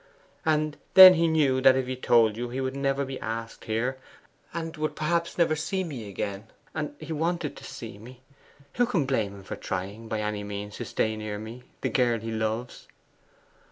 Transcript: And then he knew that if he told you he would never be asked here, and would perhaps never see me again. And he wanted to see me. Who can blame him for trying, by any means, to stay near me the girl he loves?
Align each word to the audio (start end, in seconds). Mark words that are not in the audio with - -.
And 0.47 0.77
then 0.95 1.13
he 1.13 1.27
knew 1.27 1.61
that 1.61 1.75
if 1.75 1.85
he 1.85 1.95
told 1.95 2.35
you 2.35 2.49
he 2.49 2.59
would 2.59 2.75
never 2.75 3.05
be 3.05 3.19
asked 3.19 3.65
here, 3.65 3.99
and 4.51 4.75
would 4.75 4.95
perhaps 4.95 5.37
never 5.37 5.55
see 5.55 5.83
me 5.83 6.09
again. 6.09 6.47
And 6.73 6.95
he 6.99 7.13
wanted 7.13 7.55
to 7.57 7.63
see 7.63 7.99
me. 7.99 8.21
Who 8.77 8.87
can 8.87 9.05
blame 9.05 9.35
him 9.35 9.43
for 9.43 9.55
trying, 9.57 10.07
by 10.07 10.21
any 10.21 10.43
means, 10.43 10.77
to 10.77 10.85
stay 10.85 11.15
near 11.15 11.37
me 11.37 11.65
the 11.81 11.89
girl 11.89 12.17
he 12.19 12.31
loves? 12.31 12.87